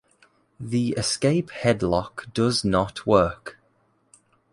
The 0.59 0.93
escape 0.97 1.51
headlock 1.51 2.33
does 2.33 2.65
not 2.65 3.05
work. 3.05 3.59